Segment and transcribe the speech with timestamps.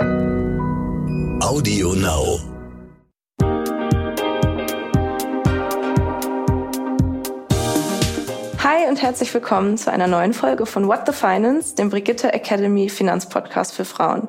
[0.00, 2.57] Audio Now.
[8.88, 13.74] Und herzlich willkommen zu einer neuen Folge von What the Finance, dem Brigitte Academy Finanzpodcast
[13.74, 14.28] für Frauen.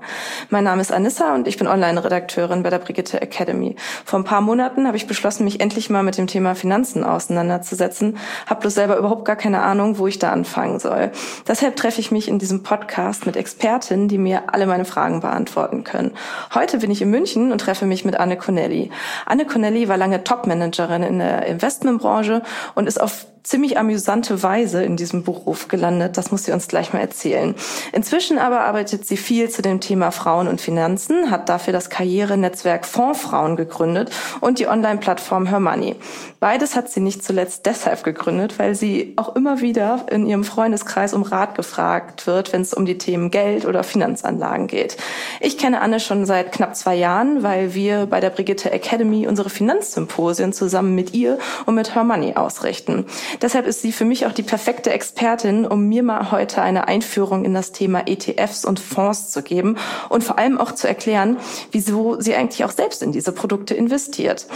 [0.49, 3.77] Mein Name ist Anissa und ich bin Online-Redakteurin bei der Brigitte Academy.
[4.03, 8.17] Vor ein paar Monaten habe ich beschlossen, mich endlich mal mit dem Thema Finanzen auseinanderzusetzen,
[8.47, 11.13] habe bloß selber überhaupt gar keine Ahnung, wo ich da anfangen soll.
[11.47, 15.85] Deshalb treffe ich mich in diesem Podcast mit Expertinnen, die mir alle meine Fragen beantworten
[15.85, 16.11] können.
[16.53, 18.91] Heute bin ich in München und treffe mich mit Anne Connelly.
[19.25, 22.41] Anne Connelly war lange Topmanagerin in der Investmentbranche
[22.75, 26.17] und ist auf ziemlich amüsante Weise in diesem Beruf gelandet.
[26.17, 27.55] Das muss sie uns gleich mal erzählen.
[27.93, 32.85] Inzwischen aber arbeitet sie viel zu dem Thema Frauen und Finanzen, hat dafür das Karrierenetzwerk
[32.85, 35.95] Fondsfrauen gegründet und die Online-Plattform Her Money.
[36.39, 41.15] Beides hat sie nicht zuletzt deshalb gegründet, weil sie auch immer wieder in ihrem Freundeskreis
[41.15, 44.95] um Rat gefragt wird, wenn es um die Themen Geld oder Finanzanlagen geht.
[45.39, 49.49] Ich kenne Anne schon seit knapp zwei Jahren, weil wir bei der Brigitte Academy unsere
[49.49, 53.05] Finanzsymposien zusammen mit ihr und mit Her Money ausrichten.
[53.41, 57.45] Deshalb ist sie für mich auch die perfekte Expertin, um mir mal heute eine Einführung
[57.45, 59.77] in das Thema ETFs und Fonds zu geben
[60.09, 61.37] und vor allem auch zu erklären,
[61.71, 64.47] wieso sie eigentlich auch selbst in diese Produkte investiert.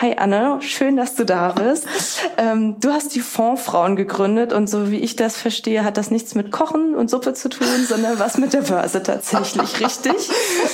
[0.00, 1.86] Hi Anne, schön, dass du da bist.
[2.38, 6.34] Ähm, du hast die Fondsfrauen gegründet und so wie ich das verstehe, hat das nichts
[6.34, 10.12] mit Kochen und Suppe zu tun, sondern was mit der Börse tatsächlich, richtig?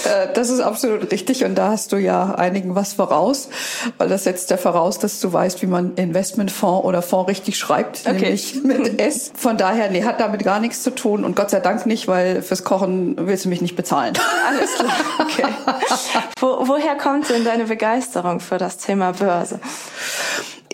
[0.05, 3.49] Äh, das ist absolut richtig und da hast du ja einigen was voraus,
[3.99, 8.03] weil das setzt ja voraus, dass du weißt, wie man Investmentfonds oder Fonds richtig schreibt,
[8.07, 8.21] okay.
[8.21, 9.33] nämlich mit S.
[9.35, 12.41] Von daher, nee, hat damit gar nichts zu tun und Gott sei Dank nicht, weil
[12.43, 14.15] fürs Kochen willst du mich nicht bezahlen.
[14.49, 15.45] Alles klar, okay.
[16.39, 19.59] Wo, woher kommt denn deine Begeisterung für das Thema Börse?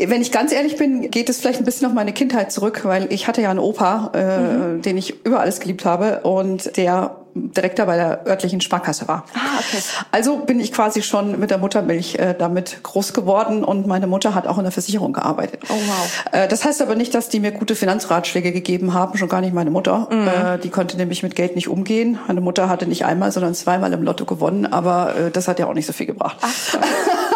[0.01, 3.13] Wenn ich ganz ehrlich bin, geht es vielleicht ein bisschen auf meine Kindheit zurück, weil
[3.13, 4.83] ich hatte ja einen Opa, äh, mhm.
[4.83, 7.17] den ich über alles geliebt habe und der
[7.53, 9.25] Direktor bei der örtlichen Sparkasse war.
[9.35, 9.83] Ah, okay.
[10.13, 14.35] Also bin ich quasi schon mit der Muttermilch äh, damit groß geworden und meine Mutter
[14.35, 15.61] hat auch in der Versicherung gearbeitet.
[15.69, 16.25] Oh wow.
[16.33, 19.55] Äh, das heißt aber nicht, dass die mir gute Finanzratschläge gegeben haben, schon gar nicht
[19.55, 20.09] meine Mutter.
[20.11, 20.29] Mhm.
[20.29, 22.19] Äh, die konnte nämlich mit Geld nicht umgehen.
[22.27, 25.67] Meine Mutter hatte nicht einmal, sondern zweimal im Lotto gewonnen, aber äh, das hat ja
[25.67, 26.39] auch nicht so viel gebracht.
[26.41, 26.79] Ach,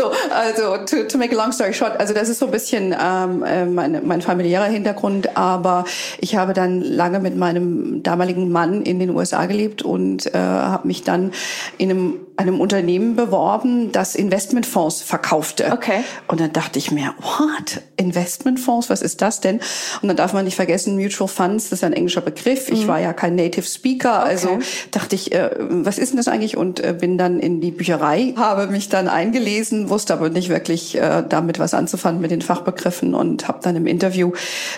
[0.00, 2.94] so, also to, to make a long story short, also das ist so ein bisschen
[2.98, 5.84] ähm, äh, mein, mein familiärer Hintergrund, aber
[6.18, 10.86] ich habe dann lange mit meinem damaligen Mann in den USA gelebt und äh, habe
[10.86, 11.32] mich dann
[11.78, 15.72] in einem einem Unternehmen beworben, das Investmentfonds verkaufte.
[15.72, 16.04] Okay.
[16.26, 17.82] Und dann dachte ich mir, what?
[17.96, 19.60] Investmentfonds, was ist das denn?
[20.00, 22.70] Und dann darf man nicht vergessen, Mutual Funds, das ist ein englischer Begriff.
[22.70, 22.88] Ich mhm.
[22.88, 24.56] war ja kein Native Speaker, also okay.
[24.56, 26.56] also dachte ich, äh, was ist denn das eigentlich?
[26.56, 30.96] Und äh, bin dann in die Bücherei, habe mich dann eingelesen, wusste aber nicht wirklich
[30.96, 34.32] äh, damit was anzufangen mit den Fachbegriffen und habe dann im Interview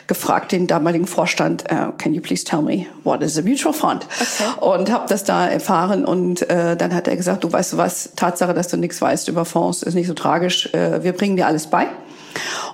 [0.08, 4.04] gefragt den damaligen Vorstand, uh, can you please tell me what is a mutual fund?
[4.20, 4.50] Okay.
[4.60, 8.10] Und habe das da erfahren und äh, dann hat er gesagt, du weißt du was,
[8.16, 10.72] Tatsache, dass du nichts weißt über Fonds, ist nicht so tragisch.
[10.74, 11.88] Äh, wir bringen dir alles bei.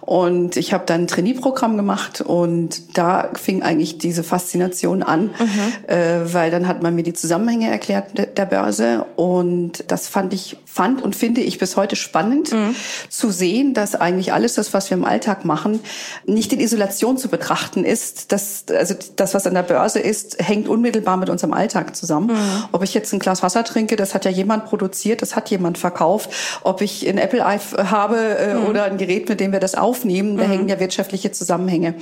[0.00, 5.93] Und ich habe dann ein Trainee-Programm gemacht und da fing eigentlich diese Faszination an, mhm.
[5.93, 10.56] äh, weil dann hat man mir die Zusammenhänge erklärt der Börse und das fand ich,
[10.78, 12.75] fand und finde ich bis heute spannend mhm.
[13.11, 15.81] zu sehen, dass eigentlich alles das, was wir im Alltag machen,
[16.25, 18.33] nicht in Isolation zu betrachten ist.
[18.33, 22.28] Das, also das, was an der Börse ist, hängt unmittelbar mit unserem Alltag zusammen.
[22.28, 22.65] Mhm.
[22.72, 25.77] Ob ich jetzt ein Glas Wasser trinke, das hat ja jemand produziert, das hat jemand
[25.77, 26.31] verkauft.
[26.62, 28.66] Ob ich ein Apple habe äh, mhm.
[28.66, 30.50] oder ein Gerät, mit dem wir das auf aufnehmen, da mhm.
[30.50, 31.95] hängen ja wirtschaftliche Zusammenhänge.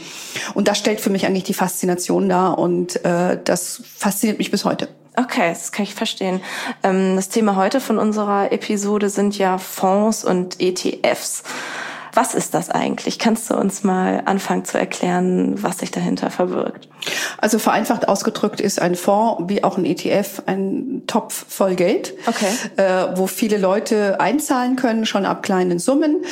[0.54, 4.64] Und das stellt für mich eigentlich die Faszination dar und äh, das fasziniert mich bis
[4.64, 4.88] heute.
[5.16, 6.40] Okay, das kann ich verstehen.
[6.82, 11.42] Ähm, das Thema heute von unserer Episode sind ja Fonds und ETFs.
[12.12, 13.18] Was ist das eigentlich?
[13.18, 16.88] Kannst du uns mal anfangen zu erklären, was sich dahinter verbirgt?
[17.38, 22.46] Also vereinfacht ausgedrückt ist ein Fonds wie auch ein ETF ein Topf voll Geld, okay.
[22.76, 26.24] äh, wo viele Leute einzahlen können, schon ab kleinen Summen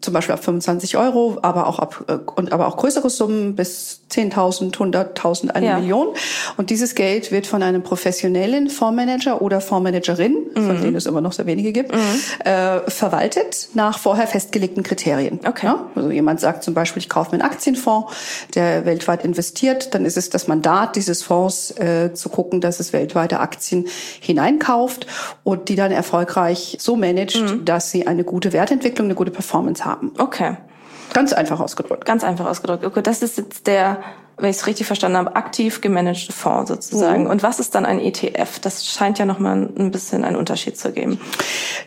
[0.00, 4.06] zum Beispiel ab 25 Euro, aber auch ab äh, und aber auch größere Summen bis
[4.10, 5.78] 10.000, 100.000, eine ja.
[5.78, 6.08] Million.
[6.56, 10.66] Und dieses Geld wird von einem professionellen Fondsmanager oder Fondsmanagerin, mhm.
[10.66, 12.00] von denen es immer noch sehr wenige gibt, mhm.
[12.44, 15.40] äh, verwaltet nach vorher festgelegten Kriterien.
[15.46, 15.66] Okay.
[15.66, 15.90] Ja?
[15.94, 18.12] Also jemand sagt zum Beispiel, ich kaufe mir einen Aktienfonds,
[18.54, 22.92] der weltweit investiert, dann ist es das Mandat dieses Fonds äh, zu gucken, dass es
[22.92, 23.86] weltweite Aktien
[24.20, 25.06] hineinkauft
[25.44, 27.64] und die dann erfolgreich so managt, mhm.
[27.64, 30.12] dass sie eine gute Wertentwicklung, eine gute Performance haben haben.
[30.18, 30.56] Okay.
[31.12, 32.04] Ganz einfach ausgedrückt.
[32.04, 32.84] Ganz einfach ausgedrückt.
[32.84, 33.98] Okay, das ist jetzt der
[34.38, 37.24] wenn ich es richtig verstanden habe, aktiv gemanagte Fonds sozusagen.
[37.24, 37.30] Mhm.
[37.30, 38.58] Und was ist dann ein ETF?
[38.60, 41.20] Das scheint ja nochmal ein bisschen einen Unterschied zu geben.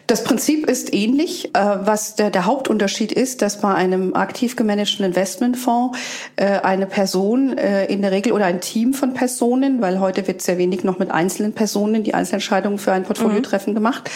[0.08, 1.56] Das Prinzip ist ähnlich.
[1.56, 5.98] Äh, was der, der Hauptunterschied ist, dass bei einem aktiv gemanagten Investmentfonds
[6.36, 10.42] äh, eine Person äh, in der Regel oder ein Team von Personen, weil heute wird
[10.42, 13.76] sehr wenig noch mit einzelnen Personen die Einzelentscheidungen für ein Portfoliotreffen mhm.
[13.76, 14.10] gemacht,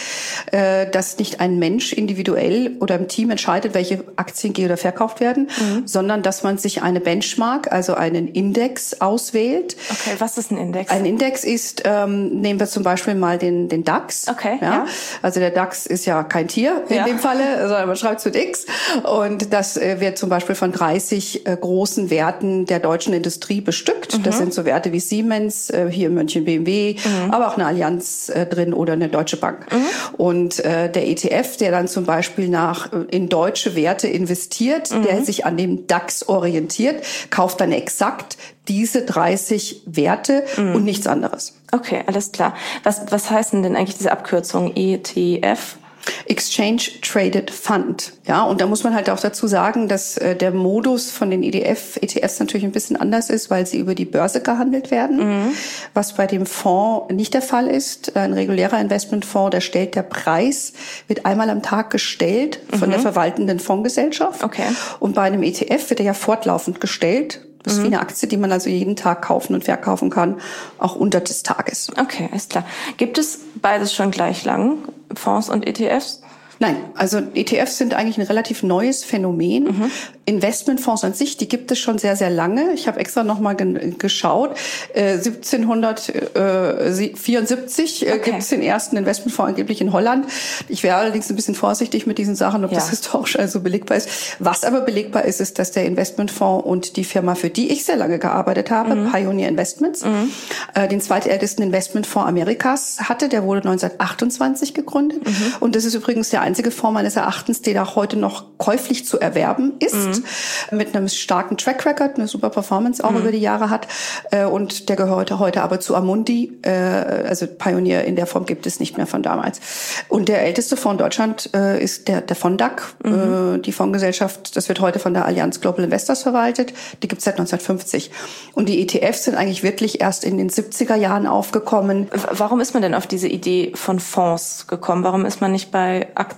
[0.52, 5.48] dass nicht ein Mensch individuell oder im Team entscheidet, welche Aktien gehen oder verkauft werden,
[5.58, 5.86] mhm.
[5.86, 9.76] sondern dass man sich eine Benchmark, also einen einen Index auswählt.
[9.90, 10.90] Okay, was ist ein Index?
[10.90, 14.28] Ein Index ist, ähm, nehmen wir zum Beispiel mal den, den DAX.
[14.28, 14.58] Okay.
[14.60, 14.66] Ja?
[14.66, 14.86] ja.
[15.22, 17.04] Also der DAX ist ja kein Tier in ja.
[17.04, 18.66] dem Falle, sondern man schreibt zu X.
[19.04, 24.18] Und das äh, wird zum Beispiel von 30 äh, großen Werten der deutschen Industrie bestückt.
[24.18, 24.22] Mhm.
[24.22, 27.30] Das sind so Werte wie Siemens, äh, hier in München BMW, mhm.
[27.32, 29.66] aber auch eine Allianz äh, drin oder eine Deutsche Bank.
[29.72, 30.16] Mhm.
[30.16, 35.20] Und äh, der ETF, der dann zum Beispiel nach äh, in deutsche Werte investiert, der
[35.20, 35.24] mhm.
[35.24, 40.74] sich an dem DAX orientiert, kauft dann exakt exakt diese 30 Werte mhm.
[40.74, 41.54] und nichts anderes.
[41.72, 42.54] Okay, alles klar.
[42.82, 45.76] Was, was heißen denn eigentlich diese Abkürzungen ETF?
[46.26, 48.12] Exchange Traded Fund.
[48.26, 51.42] Ja, und da muss man halt auch dazu sagen, dass äh, der Modus von den
[51.42, 55.52] EDF, ETFs natürlich ein bisschen anders ist, weil sie über die Börse gehandelt werden, mhm.
[55.94, 58.16] was bei dem Fonds nicht der Fall ist.
[58.16, 60.72] Ein regulärer Investmentfonds, da stellt der Preis,
[61.08, 62.92] wird einmal am Tag gestellt von mhm.
[62.92, 64.42] der verwaltenden Fondsgesellschaft.
[64.42, 64.66] Okay.
[65.00, 67.82] Und bei einem ETF wird er ja fortlaufend gestellt das ist mhm.
[67.82, 70.36] wie eine Aktie, die man also jeden Tag kaufen und verkaufen kann,
[70.78, 71.90] auch unter des Tages.
[71.98, 72.64] Okay, ist klar.
[72.96, 74.78] Gibt es beides schon gleich lang,
[75.14, 76.22] Fonds und ETFs?
[76.58, 79.64] Nein, also ETFs sind eigentlich ein relativ neues Phänomen.
[79.64, 79.90] Mhm.
[80.24, 82.72] Investmentfonds an sich, die gibt es schon sehr, sehr lange.
[82.72, 84.56] Ich habe extra noch mal ge geschaut.
[84.92, 88.20] Äh, 1774 äh, okay.
[88.24, 90.26] gibt es den ersten Investmentfonds angeblich in Holland.
[90.68, 92.78] Ich wäre allerdings ein bisschen vorsichtig mit diesen Sachen, ob ja.
[92.78, 94.08] das historisch also belegbar ist.
[94.40, 97.96] Was aber belegbar ist, ist, dass der Investmentfonds und die Firma, für die ich sehr
[97.96, 99.12] lange gearbeitet habe, mhm.
[99.12, 100.32] Pioneer Investments, mhm.
[100.74, 103.28] äh, den zweitältesten Investmentfonds Amerikas hatte.
[103.28, 105.24] Der wurde 1928 gegründet.
[105.24, 105.54] Mhm.
[105.60, 109.20] Und das ist übrigens der einzige Fonds meines Erachtens, der auch heute noch käuflich zu
[109.20, 109.94] erwerben ist.
[109.94, 110.24] Mhm
[110.70, 113.18] mit einem starken Track Record, eine super Performance auch mhm.
[113.18, 113.86] über die Jahre hat.
[114.30, 118.66] Äh, und der gehört heute aber zu Amundi, äh, also Pioneer in der Form gibt
[118.66, 119.60] es nicht mehr von damals.
[120.08, 123.62] Und der älteste Fonds Deutschland äh, ist der, der Fondac, mhm.
[123.62, 124.56] die Fondsgesellschaft.
[124.56, 126.72] Das wird heute von der Allianz Global Investors verwaltet.
[127.02, 128.10] Die gibt es seit 1950.
[128.54, 132.08] Und die ETFs sind eigentlich wirklich erst in den 70er Jahren aufgekommen.
[132.30, 135.04] Warum ist man denn auf diese Idee von Fonds gekommen?
[135.04, 136.35] Warum ist man nicht bei Aktien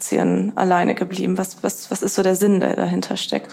[0.57, 1.39] alleine geblieben?
[1.39, 3.53] Was, was, was ist so der Sinn, der dahinter steckt?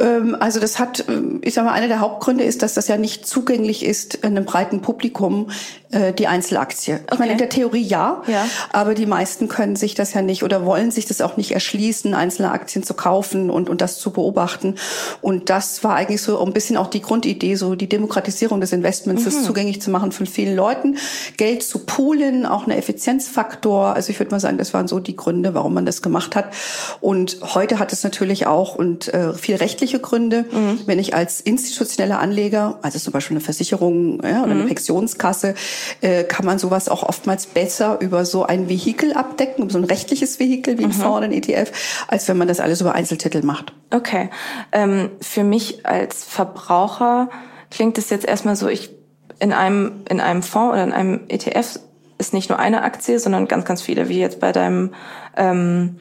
[0.00, 2.96] Ähm, also das hat, ähm, ich sage mal, einer der Hauptgründe ist, dass das ja
[2.96, 5.50] nicht zugänglich ist einem breiten Publikum,
[5.92, 7.00] äh, die Einzelaktie.
[7.12, 10.42] Ich meine, in der Theorie ja, ja, aber die meisten können sich das ja nicht
[10.42, 14.10] oder wollen sich das auch nicht erschließen, einzelne Aktien zu kaufen und, und das zu
[14.10, 14.76] beobachten.
[15.20, 19.22] Und das war eigentlich so ein bisschen auch die Grundidee, so die Demokratisierung des Investments,
[19.22, 19.26] mhm.
[19.26, 20.96] das zugänglich zu machen von vielen Leuten,
[21.36, 23.94] Geld zu poolen, auch ein Effizienzfaktor.
[23.94, 26.52] Also ich würde mal sagen, das waren so die Gründe, warum man das gemacht hat.
[27.00, 30.46] Und heute hat es natürlich auch und äh, viel rechtliche Gründe.
[30.50, 30.80] Mhm.
[30.86, 34.60] Wenn ich als institutioneller Anleger, also zum Beispiel eine Versicherung ja, oder mhm.
[34.62, 35.54] eine Pensionskasse,
[36.00, 40.38] äh, kann man sowas auch oftmals besser über so ein Vehikel abdecken, so ein rechtliches
[40.38, 40.94] Vehikel wie ein mhm.
[40.94, 41.72] Fonds oder ein ETF,
[42.08, 43.72] als wenn man das alles über Einzeltitel macht.
[43.90, 44.30] Okay.
[44.72, 47.30] Ähm, für mich als Verbraucher
[47.70, 48.90] klingt es jetzt erstmal so, ich
[49.38, 51.80] in einem, in einem Fonds oder in einem ETF
[52.18, 54.94] ist nicht nur eine Aktie, sondern ganz, ganz viele, wie jetzt bei deinem
[55.36, 55.96] ähm,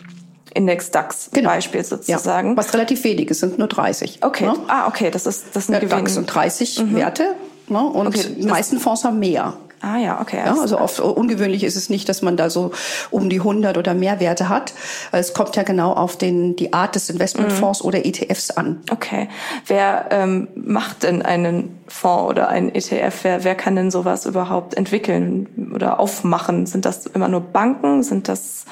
[0.53, 1.49] Index DAX genau.
[1.49, 2.51] Beispiel sozusagen.
[2.51, 4.19] Ja, was relativ wenig ist, sind nur 30.
[4.21, 4.45] Okay.
[4.45, 4.53] Ne?
[4.67, 6.95] Ah, okay, das ist das ein ja, DAX sind 30 mhm.
[6.95, 7.35] Werte
[7.67, 7.81] ne?
[7.81, 9.53] und okay, die meisten Fonds haben mehr.
[9.81, 10.37] Ah ja, okay.
[10.37, 12.71] Ja, also oft ungewöhnlich ist es nicht, dass man da so
[13.09, 14.73] um die 100 oder mehr Werte hat.
[15.11, 17.87] Es kommt ja genau auf den die Art des Investmentfonds mhm.
[17.87, 18.81] oder ETFs an.
[18.91, 19.27] Okay.
[19.65, 23.23] Wer ähm, macht denn einen Fonds oder einen ETF?
[23.23, 26.67] Wer, wer kann denn sowas überhaupt entwickeln oder aufmachen?
[26.67, 28.03] Sind das immer nur Banken?
[28.03, 28.65] Sind das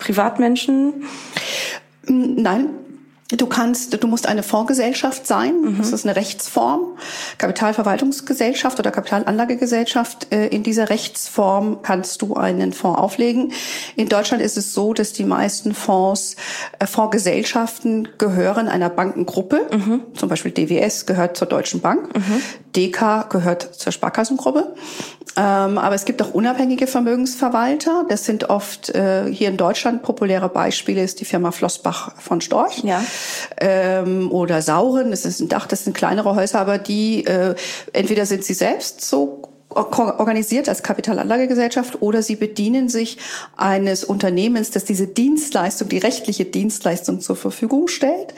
[0.00, 1.04] Privatmenschen?
[2.06, 2.70] Nein,
[3.36, 5.60] Du kannst, du musst eine Fondsgesellschaft sein.
[5.60, 5.78] Mhm.
[5.78, 6.96] Das ist eine Rechtsform.
[7.36, 10.32] Kapitalverwaltungsgesellschaft oder Kapitalanlagegesellschaft.
[10.32, 13.52] Äh, in dieser Rechtsform kannst du einen Fonds auflegen.
[13.96, 16.36] In Deutschland ist es so, dass die meisten Fonds,
[16.78, 19.66] äh, Fondsgesellschaften gehören einer Bankengruppe.
[19.72, 20.00] Mhm.
[20.14, 22.16] Zum Beispiel DWS gehört zur Deutschen Bank.
[22.16, 22.42] Mhm.
[22.74, 24.74] DK gehört zur Sparkassengruppe.
[25.36, 28.06] Ähm, aber es gibt auch unabhängige Vermögensverwalter.
[28.08, 32.82] Das sind oft äh, hier in Deutschland populäre Beispiele ist die Firma Flossbach von Storch
[32.82, 33.02] ja.
[33.60, 35.10] ähm, oder Sauren.
[35.10, 37.54] Das ist ein Dach, das sind kleinere Häuser, aber die äh,
[37.92, 39.42] entweder sind sie selbst so
[39.78, 43.18] organisiert als Kapitalanlagegesellschaft oder sie bedienen sich
[43.56, 48.34] eines Unternehmens, das diese Dienstleistung, die rechtliche Dienstleistung zur Verfügung stellt,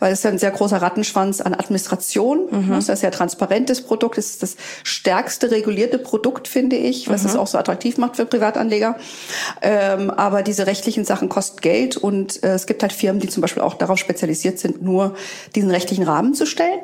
[0.00, 2.46] weil es ja ein sehr großer Rattenschwanz an Administration.
[2.50, 2.70] Mhm.
[2.70, 4.18] Das ist ein sehr transparentes Produkt.
[4.18, 7.30] Es ist das stärkste regulierte Produkt, finde ich, was mhm.
[7.30, 8.96] es auch so attraktiv macht für Privatanleger.
[9.62, 13.40] Ähm, aber diese rechtlichen Sachen kosten Geld und äh, es gibt halt Firmen, die zum
[13.40, 15.14] Beispiel auch darauf spezialisiert sind, nur
[15.54, 16.80] diesen rechtlichen Rahmen zu stellen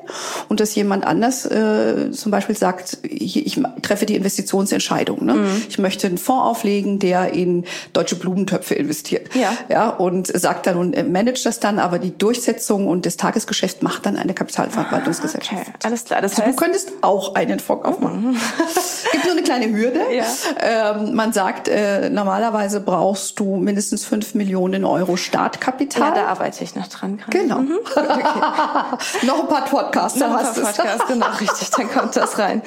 [0.49, 5.25] und dass jemand anders äh, zum Beispiel sagt, ich, ich treffe die Investitionsentscheidung.
[5.25, 5.35] Ne?
[5.35, 5.63] Mhm.
[5.69, 9.35] Ich möchte einen Fonds auflegen, der in deutsche Blumentöpfe investiert.
[9.35, 9.53] Ja.
[9.69, 14.07] ja und sagt dann und managt das dann, aber die Durchsetzung und das Tagesgeschäft macht
[14.07, 15.63] dann eine Kapitalverwaltungsgesellschaft.
[15.63, 16.21] Okay, alles klar.
[16.21, 18.33] Das heißt, also du könntest auch einen Fonds aufmachen.
[18.33, 18.37] Mhm.
[19.13, 20.01] Gibt nur eine kleine Hürde.
[20.13, 20.25] Ja.
[20.61, 26.09] Ähm, man sagt, äh, normalerweise brauchst du mindestens fünf Millionen Euro Startkapital.
[26.09, 27.19] Ja, da arbeite ich noch dran.
[27.19, 27.39] Gerade.
[27.39, 27.59] Genau.
[27.59, 27.79] Mhm.
[28.11, 29.27] Okay.
[29.27, 32.63] noch ein paar Podcasts, dann hast du Podcasts, genau, richtig, dann kommt das rein.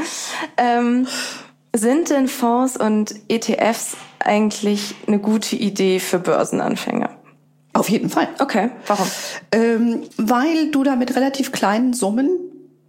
[0.58, 1.08] Ähm,
[1.76, 7.10] sind denn Fonds und ETFs eigentlich eine gute Idee für Börsenanfänger?
[7.74, 8.28] Auf jeden Fall.
[8.40, 9.08] Okay, warum?
[9.52, 12.30] Ähm, weil du da mit relativ kleinen Summen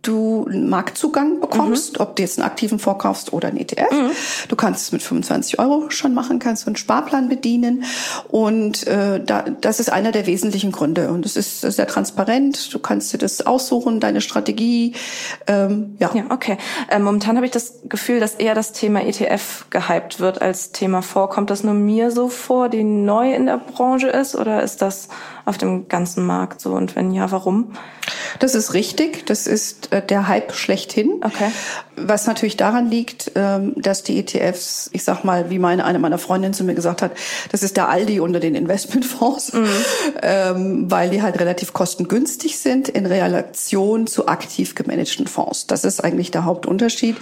[0.07, 2.01] du einen Marktzugang bekommst, mhm.
[2.03, 3.91] ob du jetzt einen aktiven vorkaufst oder einen ETF.
[3.91, 4.11] Mhm.
[4.49, 7.85] Du kannst es mit 25 Euro schon machen, kannst du einen Sparplan bedienen
[8.29, 12.73] und äh, da, das ist einer der wesentlichen Gründe und es ist sehr transparent.
[12.73, 14.95] Du kannst dir das aussuchen, deine Strategie.
[15.47, 16.11] Ähm, ja.
[16.15, 16.59] ja, okay.
[16.89, 21.03] Äh, momentan habe ich das Gefühl, dass eher das Thema ETF gehypt wird als Thema
[21.03, 21.31] vor.
[21.31, 25.09] Kommt das nur mir so vor, die neu in der Branche ist oder ist das
[25.45, 27.73] auf dem ganzen Markt so und wenn ja, warum?
[28.39, 29.27] Das ist richtig.
[29.27, 31.21] Das ist äh, der Hype schlechthin.
[31.23, 31.51] Okay.
[31.97, 36.19] Was natürlich daran liegt, ähm, dass die ETFs, ich sag mal, wie meine eine meiner
[36.19, 37.13] Freundinnen zu mir gesagt hat,
[37.53, 39.67] das ist der Aldi unter den Investmentfonds, mhm.
[40.23, 45.67] ähm, weil die halt relativ kostengünstig sind in Relation zu aktiv gemanagten Fonds.
[45.67, 47.17] Das ist eigentlich der Hauptunterschied.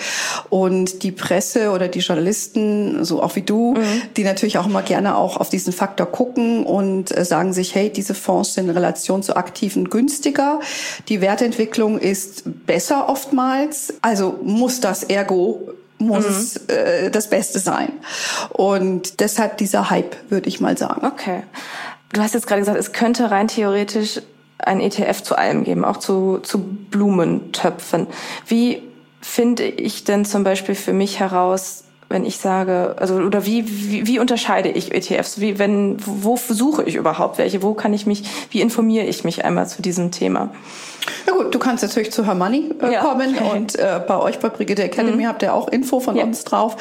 [0.49, 4.03] Und die Presse oder die Journalisten, so auch wie du, mhm.
[4.17, 7.91] die natürlich auch immer gerne auch auf diesen Faktor gucken und äh, sagen sich, hey,
[7.91, 10.61] diese Fonds sind in Relation zu aktiven günstiger.
[11.09, 13.95] Die Wertentwicklung ist besser oftmals.
[14.03, 16.75] Also muss das ergo muss mhm.
[16.75, 17.93] äh, das Beste sein.
[18.51, 21.07] Und deshalb dieser Hype, würde ich mal sagen.
[21.07, 21.45] Okay.
[22.13, 24.21] Du hast jetzt gerade gesagt, es könnte rein theoretisch
[24.59, 28.07] ein ETF zu allem geben, auch zu, zu Blumentöpfen.
[28.47, 28.83] Wie
[29.21, 34.07] finde ich denn zum Beispiel für mich heraus, wenn ich sage, also oder wie, wie,
[34.07, 35.41] wie unterscheide ich ETFs?
[35.41, 37.63] Wie, wenn, wo suche ich überhaupt welche?
[37.63, 40.51] Wo kann ich mich, wie informiere ich mich einmal zu diesem Thema?
[41.27, 43.01] Ja gut, du kannst natürlich zu Hermoney äh, ja.
[43.01, 45.29] kommen und äh, bei euch bei Brigitte Academy mhm.
[45.29, 46.25] habt ihr auch Info von ja.
[46.25, 46.77] uns drauf.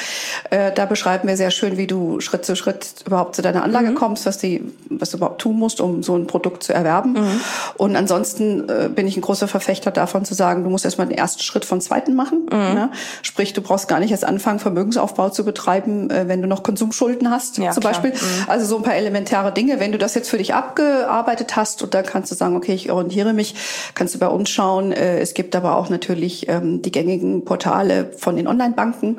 [0.50, 3.92] Äh, da beschreiben wir sehr schön, wie du Schritt zu Schritt überhaupt zu deiner Anlage
[3.92, 3.96] mhm.
[3.96, 7.14] kommst, was, die, was du überhaupt tun musst, um so ein Produkt zu erwerben.
[7.14, 7.42] Mhm.
[7.78, 11.18] Und ansonsten äh, bin ich ein großer Verfechter davon zu sagen, du musst erstmal den
[11.18, 12.48] ersten Schritt von zweiten machen.
[12.52, 12.92] Ne?
[13.22, 17.30] Sprich, du brauchst gar nicht erst anfangen, Vermögensaufbau zu betreiben, äh, wenn du noch Konsumschulden
[17.30, 17.94] hast, ja, zum klar.
[17.94, 18.12] Beispiel.
[18.12, 18.46] Mhm.
[18.48, 19.80] Also so ein paar elementare Dinge.
[19.80, 22.92] Wenn du das jetzt für dich abgearbeitet hast und dann kannst du sagen, okay, ich
[22.92, 23.56] orientiere mich,
[23.96, 24.92] kannst du bei uns schauen.
[24.92, 29.18] Äh, es gibt aber auch natürlich ähm, die gängigen Portale von den Online-Banken,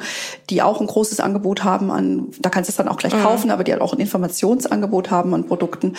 [0.50, 3.22] die auch ein großes Angebot haben an, da kannst du es dann auch gleich mhm.
[3.22, 5.96] kaufen, aber die halt auch ein Informationsangebot haben an Produkten.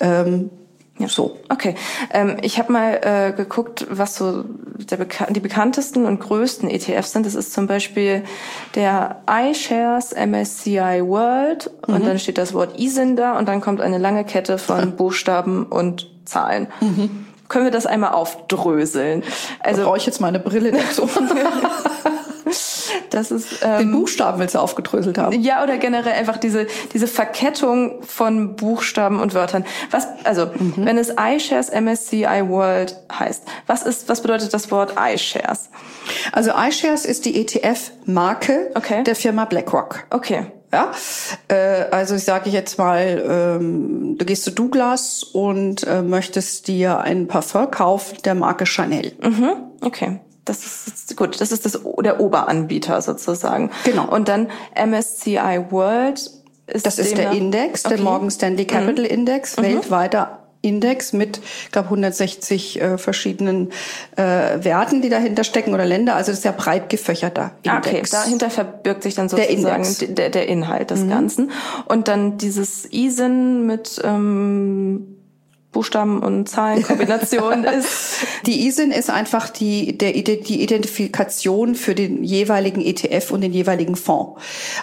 [0.00, 0.50] Ähm,
[0.98, 1.08] ja.
[1.08, 1.36] So.
[1.48, 1.74] Okay.
[2.12, 4.44] Ähm, ich habe mal äh, geguckt, was so
[4.78, 7.26] der Beka die bekanntesten und größten ETFs sind.
[7.26, 8.22] Das ist zum Beispiel
[8.76, 11.94] der iShares MSCI World mhm.
[11.94, 15.66] und dann steht das Wort ISIN da und dann kommt eine lange Kette von Buchstaben
[15.66, 16.68] und Zahlen.
[16.80, 17.26] Mhm.
[17.48, 19.22] Können wir das einmal aufdröseln?
[19.60, 21.08] Also brauche ich jetzt meine Brille dazu.
[23.10, 25.40] Das ist ähm, den Buchstaben willst du aufgedröselt haben.
[25.40, 29.64] Ja, oder generell einfach diese diese Verkettung von Buchstaben und Wörtern.
[29.90, 30.74] Was also, mhm.
[30.78, 35.70] wenn es iShares MSCI World heißt, was ist was bedeutet das Wort iShares?
[36.32, 39.04] Also iShares ist die ETF Marke okay.
[39.04, 40.04] der Firma BlackRock.
[40.10, 40.46] Okay.
[40.74, 40.90] Ja,
[41.46, 43.22] äh, also ich sage jetzt mal,
[43.60, 49.12] ähm, du gehst zu Douglas und äh, möchtest dir ein Parfum kaufen der Marke Chanel.
[49.22, 49.52] Mhm.
[49.80, 50.18] Okay.
[50.44, 53.70] Das ist gut, das ist das, der Oberanbieter sozusagen.
[53.84, 54.12] Genau.
[54.12, 56.18] Und dann MSCI World
[56.66, 57.94] ist Das ist der Index, okay.
[57.94, 59.10] der Morgan Stanley Capital mhm.
[59.10, 59.62] Index, mhm.
[59.62, 63.70] weltweiter Index mit, ich glaube, 160 äh, verschiedenen
[64.16, 66.16] äh, Werten, die dahinter stecken oder Länder.
[66.16, 67.86] Also das ist sehr breit gefächerter Index.
[67.86, 71.10] Okay, dahinter verbirgt sich dann sozusagen der, der, der Inhalt des mhm.
[71.10, 71.50] Ganzen.
[71.86, 75.13] Und dann dieses ISIN mit ähm,
[75.74, 78.26] Buchstaben und Zahlenkombination ist.
[78.46, 83.96] Die ISIN ist einfach die, der, die Identifikation für den jeweiligen ETF und den jeweiligen
[83.96, 84.40] Fonds.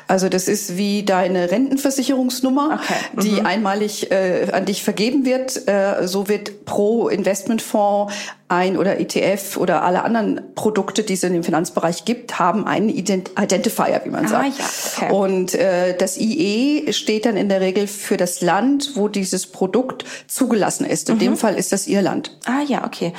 [0.08, 2.94] Also das ist wie deine Rentenversicherungsnummer, okay.
[3.14, 3.22] mhm.
[3.22, 5.68] die einmalig äh, an dich vergeben wird.
[5.68, 8.14] Äh, so wird pro Investmentfonds
[8.52, 12.90] ein oder ETF oder alle anderen Produkte, die es in dem Finanzbereich gibt, haben einen
[12.90, 14.58] Ident Identifier, wie man Ah, sagt.
[14.60, 14.66] ja,
[15.08, 15.14] okay.
[15.14, 20.04] Und äh, das IE steht dann in der Regel für das Land, wo dieses Produkt
[20.28, 21.10] zugelassen ist.
[21.10, 21.20] In Mhm.
[21.20, 22.38] dem Fall ist das Irland.
[22.46, 23.14] Ah ja, okay.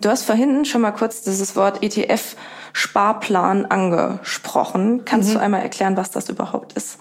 [0.00, 2.34] Du hast vorhin schon mal kurz dieses Wort ETF
[2.72, 5.02] Sparplan angesprochen.
[5.04, 6.98] Kannst du einmal erklären, was das überhaupt ist?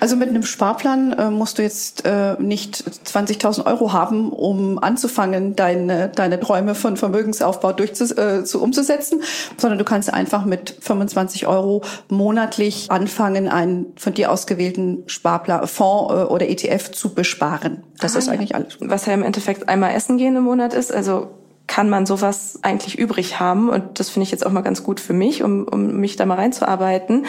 [0.00, 5.56] Also mit einem Sparplan äh, musst du jetzt äh, nicht 20.000 Euro haben, um anzufangen,
[5.56, 9.22] deine, deine Träume von Vermögensaufbau durchzu, äh, zu, umzusetzen,
[9.56, 16.12] sondern du kannst einfach mit 25 Euro monatlich anfangen, einen von dir ausgewählten Sparplan, Fonds
[16.12, 17.82] äh, oder ETF zu besparen.
[18.00, 18.76] Das Ah, ist eigentlich alles.
[18.80, 20.92] Was ja im Endeffekt einmal essen gehen im Monat ist.
[20.92, 21.28] Also
[21.66, 23.68] kann man sowas eigentlich übrig haben.
[23.68, 26.26] Und das finde ich jetzt auch mal ganz gut für mich, um, um mich da
[26.26, 27.26] mal reinzuarbeiten.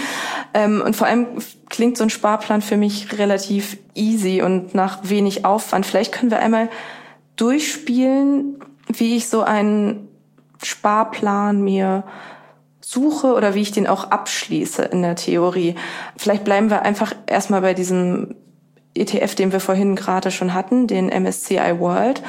[0.54, 1.28] Ähm, und vor allem
[1.70, 5.86] klingt so ein Sparplan für mich relativ easy und nach wenig Aufwand.
[5.86, 6.70] Vielleicht können wir einmal
[7.36, 10.08] durchspielen, wie ich so einen
[10.64, 12.04] Sparplan mir
[12.82, 15.76] suche oder wie ich den auch abschließe in der Theorie.
[16.16, 18.36] Vielleicht bleiben wir einfach erstmal bei diesem
[18.96, 22.24] ETF, den wir vorhin gerade schon hatten, den MSCI World.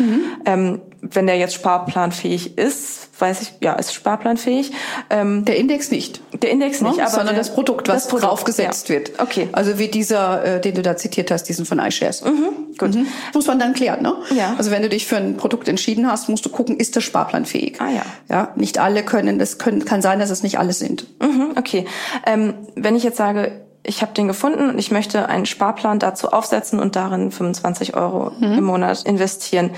[0.45, 4.73] Ähm, wenn der jetzt sparplanfähig ist, weiß ich, ja, ist sparplanfähig.
[5.11, 6.21] Ähm, Der Index nicht.
[6.43, 7.03] der Index nicht, Ne?
[7.03, 8.95] aber sondern der, das Produkt, was das Produkt, draufgesetzt ja.
[8.97, 9.21] wird.
[9.21, 9.49] Okay.
[9.53, 12.23] Also wie dieser, äh, den du da zitiert hast, diesen von iShares.
[12.23, 12.95] Gut.
[12.95, 13.07] Mhm.
[13.35, 14.15] Muss man dann klären, ne?
[14.37, 14.55] Ja.
[14.59, 17.81] Also wenn du dich für ein Produkt entschieden hast, musst du gucken, ist das sparplanfähig?
[17.81, 18.03] Ah, ja.
[18.29, 21.07] Ja, nicht alle können, das können, kann sein, dass es nicht alle sind.
[21.23, 21.87] Mhm, okay.
[22.27, 26.29] Ähm, wenn ich jetzt sage, ich habe den gefunden und ich möchte einen Sparplan dazu
[26.31, 28.59] aufsetzen und darin 25 Euro Mhm.
[28.59, 29.71] im Monat investieren.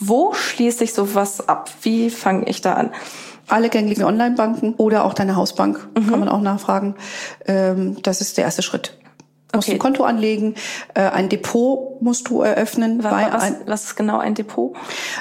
[0.00, 1.70] Wo schließe ich sowas ab?
[1.82, 2.90] Wie fange ich da an?
[3.48, 6.10] Alle gängigen Online-Banken oder auch deine Hausbank, Mhm.
[6.10, 6.94] kann man auch nachfragen.
[7.46, 8.98] Ähm, das ist der erste Schritt.
[9.54, 9.76] Musst Okay.
[9.76, 10.56] ein Konto anlegen,
[10.92, 14.76] äh, ein Depot musst du eröffnen, Was, bei was, ein, was ist genau ein Depot?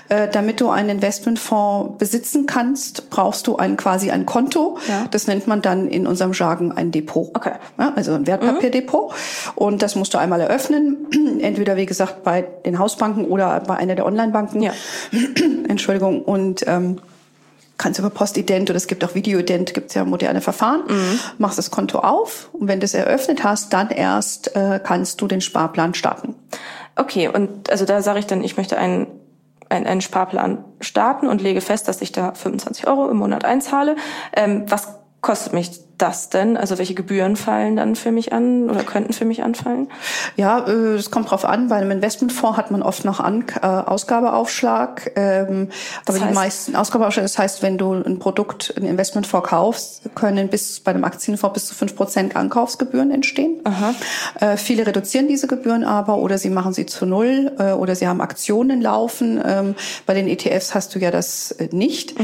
[0.09, 4.79] Äh, damit du einen Investmentfonds besitzen kannst, brauchst du ein quasi ein Konto.
[4.89, 5.05] Ja.
[5.09, 7.29] Das nennt man dann in unserem Jargon ein Depot.
[7.33, 7.53] Okay.
[7.79, 9.13] Ja, also ein Wertpapierdepot.
[9.55, 11.07] Und das musst du einmal eröffnen.
[11.39, 14.61] Entweder, wie gesagt, bei den Hausbanken oder bei einer der Online-Banken.
[14.61, 14.73] Ja.
[15.69, 16.21] Entschuldigung.
[16.21, 16.99] Und ähm,
[17.77, 20.83] kannst über Postident oder es gibt auch Videoident, gibt es ja moderne Verfahren.
[21.37, 25.27] Machst das Konto auf und wenn du es eröffnet hast, dann erst äh, kannst du
[25.27, 26.35] den Sparplan starten.
[26.95, 29.07] Okay, und also da sage ich dann, ich möchte einen,
[29.69, 33.95] einen, einen Sparplan starten und lege fest, dass ich da 25 Euro im Monat einzahle.
[34.35, 36.57] Ähm, was kostet mich das denn?
[36.57, 39.89] Also welche Gebühren fallen dann für mich an oder könnten für mich anfallen?
[40.35, 41.69] Ja, äh, es kommt drauf an.
[41.69, 45.11] Bei einem Investmentfonds hat man oft noch an, äh, Ausgabeaufschlag.
[45.15, 45.69] Ähm,
[46.05, 46.35] aber die heißt?
[46.35, 51.03] meisten Ausgabeaufschlag, das heißt, wenn du ein Produkt, ein Investmentfonds kaufst, können bis bei einem
[51.03, 53.59] Aktienfonds bis zu fünf Prozent Ankaufsgebühren entstehen.
[54.39, 58.07] Äh, viele reduzieren diese Gebühren aber oder sie machen sie zu null äh, oder sie
[58.07, 59.41] haben Aktionen laufen.
[59.43, 62.15] Ähm, bei den ETFs hast du ja das äh, nicht.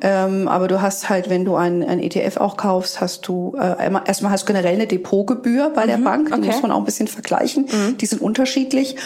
[0.00, 3.90] Ähm, aber du hast halt, wenn du ein, ein ETF auch kaufst, hast du äh,
[4.06, 6.28] erstmal hast du generell eine Depotgebühr bei der Bank.
[6.28, 6.46] Die okay.
[6.46, 7.66] muss man auch ein bisschen vergleichen.
[8.00, 8.96] Die sind unterschiedlich.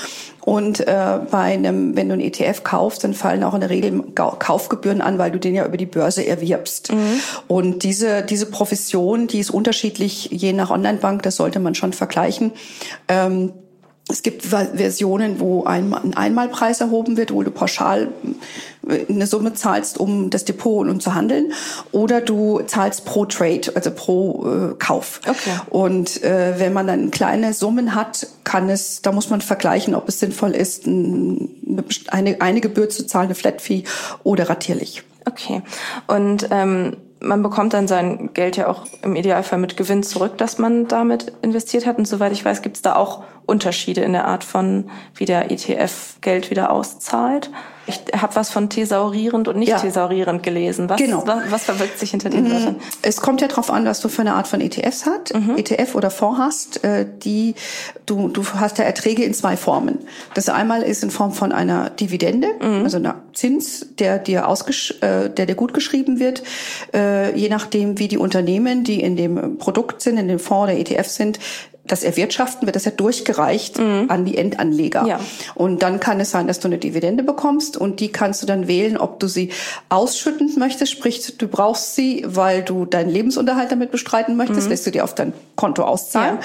[0.40, 4.04] Und äh, bei einem, wenn du einen ETF kaufst, dann fallen auch in der Regel
[4.14, 6.92] Kaufgebühren an, weil du den ja über die Börse erwirbst.
[7.48, 11.22] Und diese diese Profession, die ist unterschiedlich je nach Onlinebank.
[11.22, 12.52] Das sollte man schon vergleichen.
[13.08, 13.52] Ähm,
[14.08, 18.12] es gibt Versionen, wo ein, ein Einmalpreis erhoben wird, wo du pauschal
[18.88, 21.52] äh, eine Summe zahlst, um das Depot und um zu handeln,
[21.90, 25.20] oder du zahlst pro Trade, also pro äh, Kauf.
[25.26, 25.50] Okay.
[25.70, 30.08] Und äh, wenn man dann kleine Summen hat, kann es, da muss man vergleichen, ob
[30.08, 31.50] es sinnvoll ist, ein-
[32.08, 33.82] eine, eine Gebühr zu zahlen, eine Flat Fee
[34.22, 35.02] oder ratierlich.
[35.24, 35.62] Okay.
[36.06, 40.58] Und ähm, man bekommt dann sein Geld ja auch im Idealfall mit Gewinn zurück, dass
[40.58, 41.98] man damit investiert hat.
[41.98, 45.50] Und soweit ich weiß, gibt es da auch Unterschiede in der Art von, wie der
[45.50, 47.50] ETF Geld wieder auszahlt.
[47.88, 49.78] Ich habe was von thesaurierend und nicht Ja.
[49.78, 50.88] thesaurierend gelesen.
[50.88, 51.22] Was, Genau.
[51.24, 52.76] was, was verbirgt sich hinter den Wörtern?
[53.02, 56.10] Es kommt ja darauf an, was du für eine Art von ETFs hat, ETF oder
[56.10, 56.82] Fonds hast.
[56.84, 57.54] Äh, die
[58.04, 59.98] du du hast ja Erträge in zwei Formen.
[60.34, 65.28] Das einmal ist in Form von einer Dividende, also einer Zins, der dir ausgesch äh,
[65.30, 66.42] der dir gut geschrieben wird,
[66.92, 70.72] äh, je nachdem wie die Unternehmen, die in dem Produkt sind, in dem Fonds oder
[70.76, 71.38] ETF sind,
[71.86, 75.06] das erwirtschaften, wird das ja durchgereicht an die Endanleger.
[75.06, 75.20] Ja.
[75.54, 78.68] Und dann kann es sein, dass du eine Dividende bekommst und die kannst du dann
[78.68, 79.50] wählen, ob du sie
[79.88, 84.90] ausschüttend möchtest, sprich du brauchst sie, weil du deinen Lebensunterhalt damit bestreiten möchtest, lässt du
[84.90, 86.38] dir auf dein Konto auszahlen,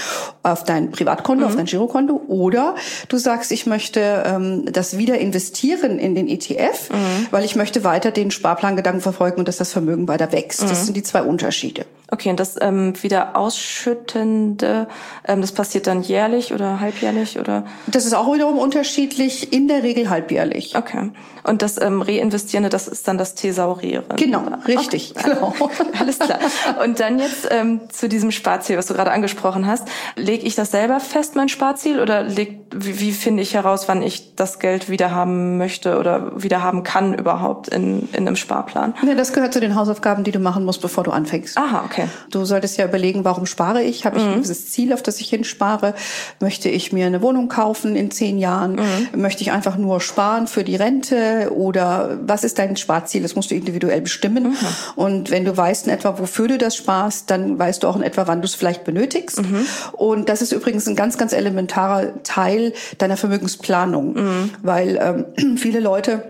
[0.44, 2.76] auf dein Privatkonto, auf dein Girokonto oder
[3.08, 6.90] du sagst, ich möchte ähm, das wieder investieren in den ETF,
[7.32, 10.62] weil ich möchte weiter den Sparplangedanken verfolgen und dass das Vermögen weiter wächst.
[10.64, 11.86] Das sind die zwei Unterschiede.
[12.14, 14.88] Okay, und das ähm, wieder ausschüttende,
[15.26, 17.66] ähm, das passiert dann jährlich oder halbjährlich oder?
[17.88, 20.76] Das ist auch wiederum unterschiedlich, in der Regel halbjährlich.
[20.76, 21.12] Okay.
[21.44, 24.06] Und das ähm, Reinvestierende, das ist dann das Thesaurieren.
[24.16, 25.14] Genau, richtig.
[25.16, 25.32] Okay.
[25.34, 25.54] Genau.
[26.00, 26.40] Alles klar.
[26.84, 29.88] Und dann jetzt ähm, zu diesem Sparziel, was du gerade angesprochen hast.
[30.16, 34.02] Lege ich das selber fest, mein Sparziel, oder leg, wie, wie finde ich heraus, wann
[34.02, 38.94] ich das Geld wieder haben möchte oder wieder haben kann überhaupt in, in einem Sparplan?
[39.06, 41.58] Ja, das gehört zu den Hausaufgaben, die du machen musst, bevor du anfängst.
[41.58, 42.08] Aha, okay.
[42.30, 44.06] Du solltest ja überlegen, warum spare ich?
[44.06, 44.30] Habe ich mhm.
[44.30, 45.94] ein gewisses Ziel, auf das ich hinspare?
[46.40, 48.76] Möchte ich mir eine Wohnung kaufen in zehn Jahren?
[48.76, 49.22] Mhm.
[49.22, 51.31] Möchte ich einfach nur sparen für die Rente?
[51.50, 53.22] Oder was ist dein Sparziel?
[53.22, 54.44] Das musst du individuell bestimmen.
[54.44, 54.58] Mhm.
[54.96, 58.04] Und wenn du weißt in etwa, wofür du das sparst, dann weißt du auch in
[58.04, 59.42] etwa, wann du es vielleicht benötigst.
[59.42, 59.66] Mhm.
[59.94, 64.50] Und das ist übrigens ein ganz, ganz elementarer Teil deiner Vermögensplanung, mhm.
[64.62, 66.24] weil ähm, viele Leute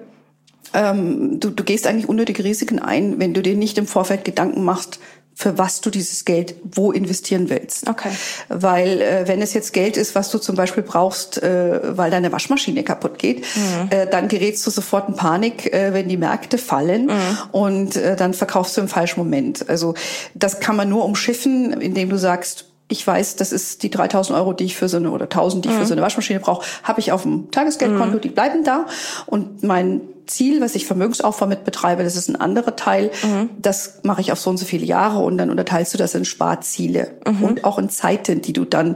[0.73, 4.63] ähm, du, du gehst eigentlich unnötige Risiken ein, wenn du dir nicht im Vorfeld Gedanken
[4.63, 4.99] machst,
[5.41, 7.89] für was du dieses Geld wo investieren willst.
[7.89, 8.11] Okay.
[8.47, 12.31] Weil äh, wenn es jetzt Geld ist, was du zum Beispiel brauchst, äh, weil deine
[12.31, 13.89] Waschmaschine kaputt geht, mhm.
[13.89, 17.37] äh, dann gerätst du sofort in Panik, äh, wenn die Märkte fallen mhm.
[17.51, 19.67] und äh, dann verkaufst du im falschen Moment.
[19.67, 19.95] Also
[20.35, 24.53] das kann man nur umschiffen, indem du sagst, ich weiß, das ist die 3000 Euro,
[24.53, 25.79] die ich für so eine oder 1000, die ich mhm.
[25.79, 28.21] für so eine Waschmaschine brauche, habe ich auf dem Tagesgeldkonto, mhm.
[28.21, 28.85] die bleiben da
[29.25, 33.11] und mein Ziel, was ich Vermögensaufbau mit betreibe, das ist ein anderer Teil.
[33.23, 33.49] Mhm.
[33.59, 36.25] Das mache ich auf so und so viele Jahre und dann unterteilst du das in
[36.25, 37.43] Sparziele mhm.
[37.43, 38.95] und auch in Zeiten, die du dann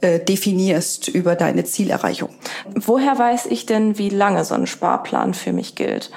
[0.00, 2.30] äh, definierst über deine Zielerreichung.
[2.74, 6.10] Woher weiß ich denn, wie lange so ein Sparplan für mich gilt?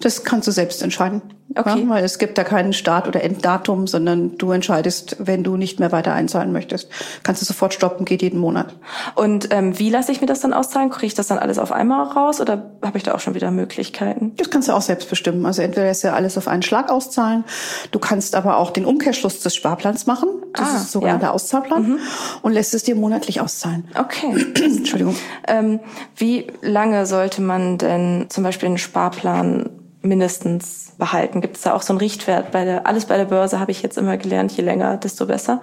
[0.00, 1.20] Das kannst du selbst entscheiden.
[1.56, 1.80] Okay.
[1.80, 5.80] Ja, weil es gibt da keinen Start- oder Enddatum, sondern du entscheidest, wenn du nicht
[5.80, 6.88] mehr weiter einzahlen möchtest.
[7.24, 8.76] Kannst du sofort stoppen, geht jeden Monat.
[9.16, 10.90] Und ähm, wie lasse ich mir das dann auszahlen?
[10.90, 13.50] Kriege ich das dann alles auf einmal raus oder habe ich da auch schon wieder
[13.50, 14.32] Möglichkeiten?
[14.36, 15.44] Das kannst du auch selbst bestimmen.
[15.44, 17.44] Also entweder lässt du alles auf einen Schlag auszahlen,
[17.90, 20.28] du kannst aber auch den Umkehrschluss des Sparplans machen.
[20.52, 21.18] Das ah, ist sogar ja.
[21.18, 21.82] der Auszahlplan.
[21.82, 21.98] Mhm.
[22.42, 23.88] Und lässt es dir monatlich auszahlen.
[23.98, 24.46] Okay.
[24.54, 25.16] Entschuldigung.
[25.46, 25.80] Ähm,
[26.16, 29.70] wie lange sollte man denn zum Beispiel einen Sparplan
[30.02, 31.40] mindestens behalten?
[31.40, 32.52] Gibt es da auch so einen Richtwert?
[32.52, 35.60] Bei der, alles bei der Börse habe ich jetzt immer gelernt, je länger, desto besser.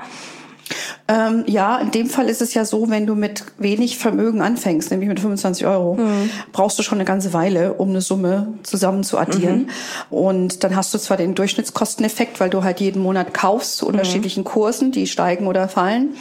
[1.07, 4.91] Ähm, ja, in dem Fall ist es ja so, wenn du mit wenig Vermögen anfängst,
[4.91, 6.29] nämlich mit 25 Euro, mhm.
[6.51, 9.69] brauchst du schon eine ganze Weile, um eine Summe zusammen zu addieren.
[10.09, 10.17] Mhm.
[10.17, 13.93] Und dann hast du zwar den Durchschnittskosteneffekt, weil du halt jeden Monat kaufst zu mhm.
[13.93, 16.15] unterschiedlichen Kursen, die steigen oder fallen.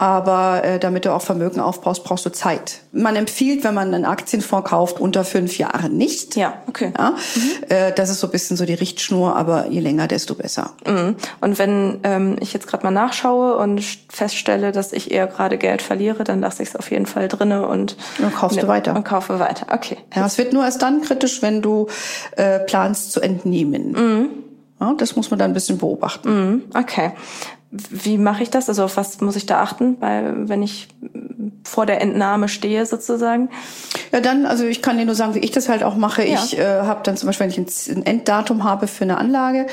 [0.00, 2.80] Aber äh, damit du auch Vermögen aufbaust, brauchst du Zeit.
[2.90, 6.36] Man empfiehlt, wenn man einen Aktienfonds kauft, unter fünf Jahre nicht.
[6.36, 6.94] Ja, okay.
[6.96, 7.50] Ja, mhm.
[7.68, 10.70] äh, das ist so ein bisschen so die Richtschnur, aber je länger, desto besser.
[10.86, 11.16] Mhm.
[11.42, 15.82] Und wenn ähm, ich jetzt gerade mal nachschaue und feststelle, dass ich eher gerade Geld
[15.82, 18.96] verliere, dann lasse ich es auf jeden Fall drinne und dann kaufst ne, du weiter.
[18.96, 19.66] Und kaufe weiter.
[19.70, 19.98] Okay.
[20.16, 21.88] Ja, es wird nur erst dann kritisch, wenn du
[22.36, 23.92] äh, planst zu entnehmen.
[23.92, 24.28] Mhm.
[24.80, 26.30] Ja, das muss man dann ein bisschen beobachten.
[26.30, 26.62] Mhm.
[26.74, 27.12] Okay.
[27.72, 28.68] Wie mache ich das?
[28.68, 30.88] Also auf was muss ich da achten, weil wenn ich
[31.62, 33.48] vor der Entnahme stehe sozusagen?
[34.12, 36.26] Ja, dann, also ich kann dir nur sagen, wie ich das halt auch mache.
[36.26, 36.34] Ja.
[36.42, 39.66] Ich äh, habe dann zum Beispiel, wenn ich ein Enddatum habe für eine Anlage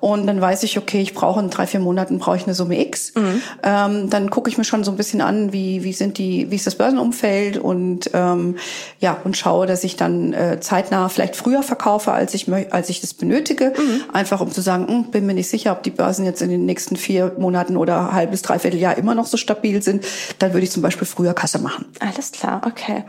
[0.00, 2.80] und dann weiß ich, okay, ich brauche in drei, vier Monaten brauche ich eine Summe
[2.80, 3.40] X, mhm.
[3.62, 6.56] ähm, dann gucke ich mir schon so ein bisschen an, wie, wie sind die, wie
[6.56, 8.56] ist das Börsenumfeld und ähm,
[8.98, 13.00] ja, und schaue, dass ich dann äh, zeitnah vielleicht früher verkaufe, als ich als ich
[13.00, 13.72] das benötige.
[13.76, 14.02] Mhm.
[14.12, 16.66] Einfach um zu sagen, hm, bin mir nicht sicher, ob die Börsen jetzt in den
[16.66, 17.43] nächsten vier Monaten
[17.76, 20.04] oder halbes, dreiviertel Jahr immer noch so stabil sind.
[20.38, 21.86] Dann würde ich zum Beispiel früher Kasse machen.
[22.00, 23.04] Alles klar, okay.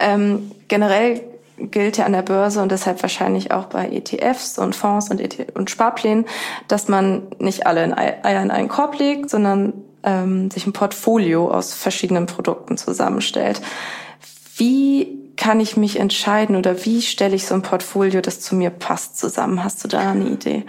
[0.00, 1.20] Ähm, generell
[1.58, 5.54] gilt ja an der Börse und deshalb wahrscheinlich auch bei ETFs und Fonds und, ETF
[5.54, 6.26] und Sparplänen,
[6.68, 11.50] dass man nicht alle in Eier in einen Korb legt, sondern ähm, sich ein Portfolio
[11.50, 13.60] aus verschiedenen Produkten zusammenstellt.
[14.56, 18.70] Wie kann ich mich entscheiden oder wie stelle ich so ein Portfolio, das zu mir
[18.70, 19.64] passt, zusammen?
[19.64, 20.64] Hast du da eine Idee?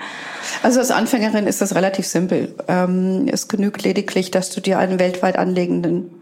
[0.64, 2.56] Also als Anfängerin ist das relativ simpel.
[2.68, 6.22] Ähm, es genügt lediglich, dass du dir einen weltweit anlegenden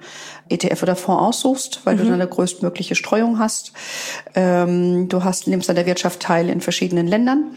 [0.49, 1.99] ETF oder Fonds aussuchst, weil mhm.
[1.99, 3.71] du dann eine größtmögliche Streuung hast.
[4.35, 7.55] Ähm, du hast, nimmst an der Wirtschaft teil in verschiedenen Ländern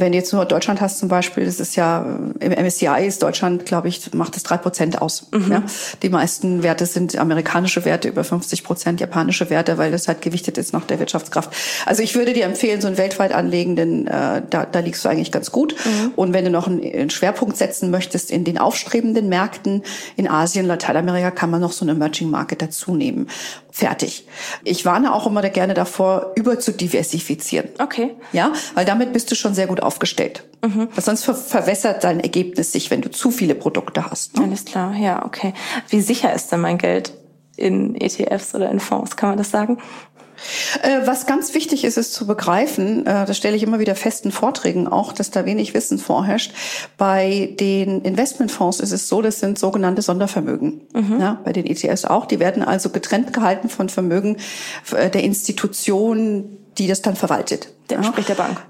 [0.00, 2.04] wenn du jetzt nur Deutschland hast zum Beispiel, das ist ja
[2.40, 5.26] im MSCI ist Deutschland, glaube ich, macht es drei Prozent aus.
[5.32, 5.52] Mhm.
[5.52, 5.62] Ja?
[6.02, 10.58] Die meisten Werte sind amerikanische Werte, über 50 Prozent japanische Werte, weil das halt gewichtet
[10.58, 11.50] ist nach der Wirtschaftskraft.
[11.86, 15.32] Also ich würde dir empfehlen, so einen weltweit anlegenden, äh, da, da liegst du eigentlich
[15.32, 15.74] ganz gut.
[15.84, 16.12] Mhm.
[16.16, 19.82] Und wenn du noch einen Schwerpunkt setzen möchtest in den aufstrebenden Märkten
[20.16, 23.28] in Asien, Lateinamerika, kann man noch so eine Emerging Market dazu nehmen.
[23.76, 24.24] Fertig.
[24.62, 27.70] Ich warne auch immer da gerne davor, über zu diversifizieren.
[27.80, 28.14] Okay.
[28.32, 30.44] Ja, weil damit bist du schon sehr gut aufgestellt.
[30.64, 30.90] Mhm.
[30.94, 34.36] Weil sonst ver verwässert dein Ergebnis sich, wenn du zu viele Produkte hast.
[34.36, 34.44] Ne?
[34.44, 35.54] Alles klar, ja, okay.
[35.88, 37.14] Wie sicher ist denn mein Geld
[37.56, 39.16] in ETFs oder in Fonds?
[39.16, 39.78] Kann man das sagen?
[40.82, 44.24] Äh, was ganz wichtig ist, ist zu begreifen, äh, das stelle ich immer wieder fest
[44.24, 46.52] in Vorträgen auch, dass da wenig Wissen vorherrscht.
[46.96, 50.82] Bei den Investmentfonds ist es so, das sind sogenannte Sondervermögen.
[50.92, 51.20] Mhm.
[51.20, 52.26] Ja, bei den ETFs auch.
[52.26, 54.38] Die werden also getrennt gehalten von Vermögen
[54.96, 57.68] äh, der Institution, die das dann verwaltet.
[57.90, 58.04] Der, ja.
[58.04, 58.62] Sprich der Bank.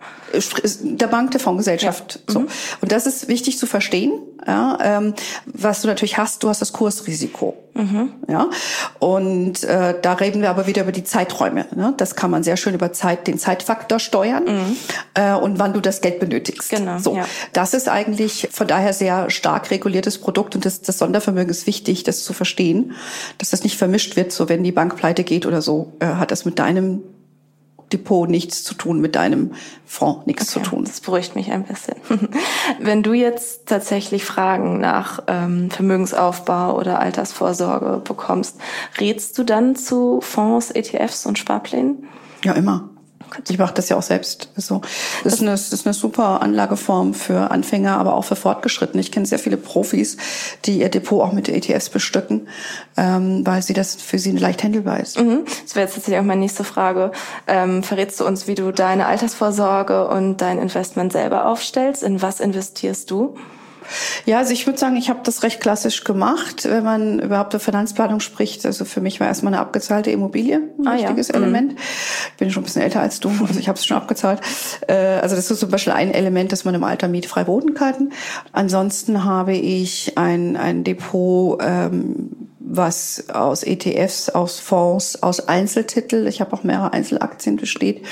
[0.83, 2.21] Der Bank, der Fondsgesellschaft.
[2.27, 2.33] Ja.
[2.33, 2.41] So.
[2.41, 2.49] Mhm.
[2.81, 4.13] Und das ist wichtig zu verstehen.
[4.47, 5.15] Ja, ähm,
[5.47, 7.57] was du natürlich hast, du hast das Kursrisiko.
[7.75, 8.13] Mhm.
[8.29, 8.51] Ja,
[8.99, 11.67] und äh, da reden wir aber wieder über die Zeiträume.
[11.75, 11.95] Ne?
[11.97, 14.77] Das kann man sehr schön über Zeit, den Zeitfaktor steuern mhm.
[15.15, 16.71] äh, und wann du das Geld benötigst.
[16.71, 16.99] Genau.
[16.99, 17.25] So, ja.
[17.53, 22.03] das ist eigentlich von daher sehr stark reguliertes Produkt und das, das Sondervermögen ist wichtig,
[22.03, 22.93] das zu verstehen,
[23.39, 24.33] dass das nicht vermischt wird.
[24.33, 27.03] So, wenn die Bank pleite geht oder so, äh, hat das mit deinem
[27.95, 29.53] Depot nichts zu tun, mit deinem
[29.87, 30.85] Fonds nichts okay, zu tun.
[30.85, 31.95] Das beruhigt mich ein bisschen.
[32.81, 38.57] Wenn du jetzt tatsächlich Fragen nach ähm, Vermögensaufbau oder Altersvorsorge bekommst,
[39.01, 42.09] rätst du dann zu Fonds, ETFs und Sparplänen?
[42.45, 42.91] Ja, immer.
[43.49, 44.81] Ich mache das ja auch selbst so.
[45.23, 49.01] Das ist, eine, das ist eine super Anlageform für Anfänger, aber auch für Fortgeschrittene.
[49.01, 50.17] Ich kenne sehr viele Profis,
[50.65, 52.49] die ihr Depot auch mit ETFs bestücken,
[52.97, 55.19] ähm, weil sie das für sie leicht handelbar ist.
[55.19, 55.45] Mhm.
[55.65, 57.13] Das wäre jetzt tatsächlich auch meine nächste Frage.
[57.47, 62.03] Ähm, verrätst du uns, wie du deine Altersvorsorge und dein Investment selber aufstellst?
[62.03, 63.37] In was investierst du?
[64.27, 67.61] Ja, also ich würde sagen, ich habe das recht klassisch gemacht, wenn man überhaupt über
[67.61, 68.65] Finanzplanung spricht.
[68.67, 71.37] Also für mich war erstmal eine abgezahlte Immobilie ein ah, wichtiges ja.
[71.37, 71.43] Mhm.
[71.43, 71.73] Element.
[71.73, 71.79] Mhm.
[72.33, 74.41] Ich bin schon ein bisschen älter als du, also ich habe es schon abgezahlt.
[74.89, 78.13] Äh, also das ist zum Beispiel ein Element, dass man im Alter mietfrei wohnen kann.
[78.53, 86.41] Ansonsten habe ich ein, ein Depot, ähm, was aus ETFs, aus Fonds, aus Einzeltitel, ich
[86.41, 88.03] habe auch mehrere Einzelaktien besteht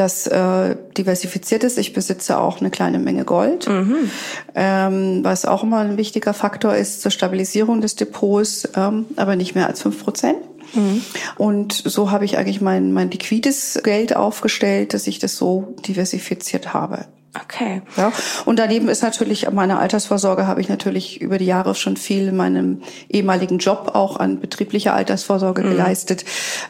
[0.00, 1.76] das äh, diversifiziert ist.
[1.76, 4.10] Ich besitze auch eine kleine Menge Gold, mhm.
[4.54, 9.54] ähm, was auch immer ein wichtiger Faktor ist zur Stabilisierung des Depots, ähm, aber nicht
[9.54, 10.38] mehr als fünf Prozent.
[10.74, 11.02] Mhm.
[11.36, 16.72] Und so habe ich eigentlich mein, mein liquides Geld aufgestellt, dass ich das so diversifiziert
[16.72, 17.04] habe.
[17.44, 17.82] Okay.
[17.96, 18.12] Ja.
[18.44, 22.36] Und daneben ist natürlich meine Altersvorsorge habe ich natürlich über die Jahre schon viel in
[22.36, 25.70] meinem ehemaligen Job auch an betrieblicher Altersvorsorge mhm.
[25.70, 26.24] geleistet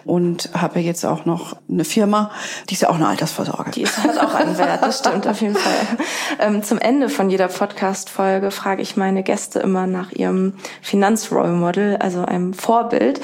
[0.04, 2.30] und habe jetzt auch noch eine Firma,
[2.68, 3.70] die ist ja auch eine Altersvorsorge.
[3.70, 5.70] Die hat auch einen Wert, das stimmt auf jeden Fall.
[6.38, 12.24] Ähm, zum Ende von jeder Podcast-Folge frage ich meine Gäste immer nach ihrem Finanzrollmodel, also
[12.24, 13.20] einem Vorbild.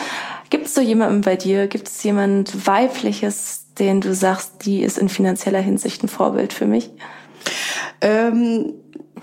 [0.51, 1.66] Gibt es so jemanden bei dir?
[1.66, 6.66] Gibt es jemand weibliches, den du sagst, die ist in finanzieller Hinsicht ein Vorbild für
[6.66, 6.90] mich?
[8.01, 8.75] Ähm,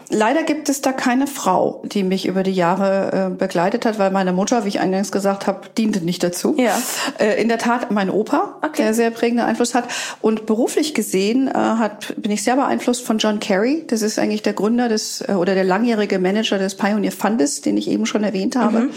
[0.10, 4.12] Leider gibt es da keine Frau, die mich über die Jahre äh, begleitet hat, weil
[4.12, 6.56] meine Mutter, wie ich eingangs gesagt habe, diente nicht dazu.
[6.58, 6.78] Ja.
[7.20, 8.84] Äh, in der Tat mein Opa, okay.
[8.84, 9.86] der sehr prägenden Einfluss hat.
[10.22, 13.84] Und beruflich gesehen äh, hat, bin ich sehr beeinflusst von John Kerry.
[13.88, 17.78] Das ist eigentlich der Gründer des äh, oder der langjährige Manager des Pioneer Fundes, den
[17.78, 18.82] ich eben schon erwähnt habe.
[18.82, 18.89] Mhm.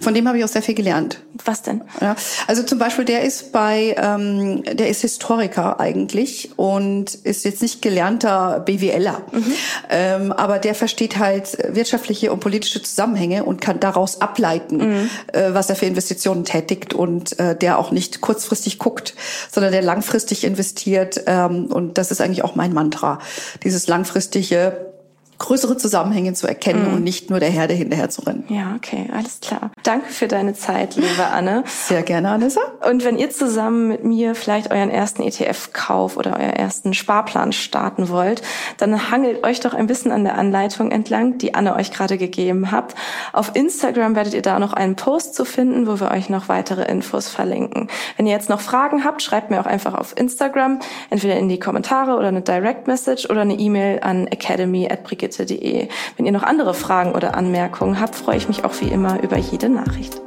[0.00, 1.20] Von dem habe ich auch sehr viel gelernt.
[1.44, 1.82] Was denn?
[2.00, 2.16] Ja,
[2.46, 7.82] also zum Beispiel, der ist bei, ähm, der ist Historiker eigentlich und ist jetzt nicht
[7.82, 9.22] gelernter BWLer.
[9.32, 9.52] Mhm.
[9.90, 15.10] Ähm, aber der versteht halt wirtschaftliche und politische Zusammenhänge und kann daraus ableiten, mhm.
[15.32, 19.14] äh, was er für Investitionen tätigt und äh, der auch nicht kurzfristig guckt,
[19.50, 21.20] sondern der langfristig investiert.
[21.26, 23.18] Ähm, und das ist eigentlich auch mein Mantra.
[23.64, 24.94] Dieses langfristige
[25.38, 26.94] größere Zusammenhänge zu erkennen mm.
[26.94, 28.44] und nicht nur der Herde hinterher zu rennen.
[28.48, 29.70] Ja, okay, alles klar.
[29.82, 31.64] Danke für deine Zeit, liebe Anne.
[31.66, 32.60] Sehr gerne, Anissa.
[32.88, 38.08] Und wenn ihr zusammen mit mir vielleicht euren ersten ETF-Kauf oder euren ersten Sparplan starten
[38.08, 38.42] wollt,
[38.78, 42.70] dann hangelt euch doch ein bisschen an der Anleitung entlang, die Anne euch gerade gegeben
[42.70, 42.94] hat.
[43.32, 46.84] Auf Instagram werdet ihr da noch einen Post zu finden, wo wir euch noch weitere
[46.90, 47.88] Infos verlinken.
[48.16, 51.58] Wenn ihr jetzt noch Fragen habt, schreibt mir auch einfach auf Instagram, entweder in die
[51.58, 54.86] Kommentare oder eine Direct Message oder eine E-Mail an academy
[55.26, 55.88] brigitte.de.
[56.16, 59.36] Wenn ihr noch andere Fragen oder Anmerkungen habt, freue ich mich auch wie immer über
[59.36, 60.20] jede Nachricht.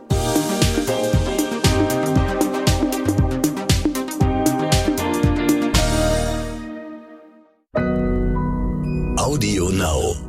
[9.18, 10.29] Audio Now.